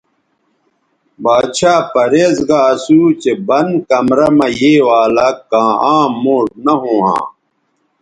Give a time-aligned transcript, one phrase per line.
[1.23, 6.99] باڇھا پریز گا اسو چہء بند کمرہ مہ یے والہ کاں عام موݜ نہ ھوں
[7.05, 7.23] ھاں